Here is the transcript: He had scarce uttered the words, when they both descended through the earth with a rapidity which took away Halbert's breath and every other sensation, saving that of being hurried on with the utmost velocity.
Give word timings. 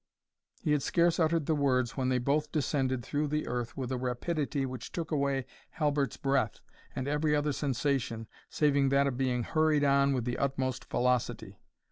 He 0.63 0.71
had 0.71 0.81
scarce 0.81 1.19
uttered 1.19 1.45
the 1.45 1.53
words, 1.53 1.95
when 1.95 2.09
they 2.09 2.17
both 2.17 2.51
descended 2.51 3.03
through 3.03 3.27
the 3.27 3.47
earth 3.47 3.77
with 3.77 3.91
a 3.91 3.99
rapidity 3.99 4.65
which 4.65 4.91
took 4.91 5.11
away 5.11 5.45
Halbert's 5.73 6.17
breath 6.17 6.59
and 6.95 7.07
every 7.07 7.35
other 7.35 7.53
sensation, 7.53 8.25
saving 8.49 8.89
that 8.89 9.05
of 9.05 9.15
being 9.15 9.43
hurried 9.43 9.83
on 9.83 10.13
with 10.15 10.25
the 10.25 10.39
utmost 10.39 10.85
velocity. 10.89 11.59